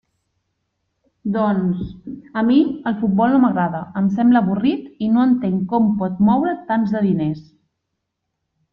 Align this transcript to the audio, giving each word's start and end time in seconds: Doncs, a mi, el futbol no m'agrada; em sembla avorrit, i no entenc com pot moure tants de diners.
Doncs, 1.35 1.91
a 2.41 2.43
mi, 2.47 2.57
el 2.93 2.97
futbol 3.03 3.35
no 3.37 3.43
m'agrada; 3.45 3.83
em 4.03 4.09
sembla 4.17 4.43
avorrit, 4.47 4.91
i 5.07 5.13
no 5.19 5.29
entenc 5.29 5.63
com 5.77 5.95
pot 6.03 6.27
moure 6.33 6.59
tants 6.73 6.99
de 6.99 7.07
diners. 7.09 7.49